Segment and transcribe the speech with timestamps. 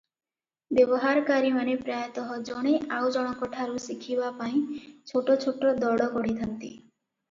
[0.77, 4.67] ବ୍ୟବହାରକାରୀମାନେ ପ୍ରାୟତଃ ଜଣେ ଆଉଜଣଙ୍କଠାରୁ ଶିଖିବା ପାଇଁ
[5.15, 6.77] ଛୋଟ ଛୋଟ ଦଳ ଗଢ଼ିଥାନ୍ତି।